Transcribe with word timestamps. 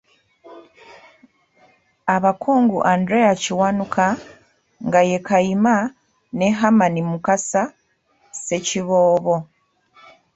Abakungu 2.15 2.77
Anderea 2.91 3.33
Kiwanuka, 3.41 4.05
nga 4.85 5.01
ye 5.09 5.19
Kayima, 5.27 5.75
ne 6.37 6.47
Ham 6.59 6.77
Mukasa, 7.11 7.61
Ssekiboobo. 7.73 9.35